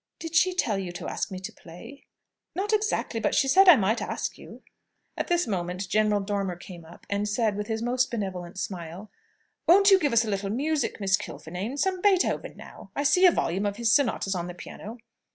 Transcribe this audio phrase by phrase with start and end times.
[0.17, 2.05] "Did she tell you to ask me to play?"
[2.55, 3.19] "Not exactly.
[3.19, 4.63] But she said I might ask you."
[5.15, 9.11] At this moment General Dormer came up, and said, with his most benevolent smile,
[9.67, 11.77] "Won't you give us a little music, Miss Kilfinane?
[11.77, 12.89] Some Beethoven, now!
[12.95, 14.97] I see a volume of his sonatas on the piano."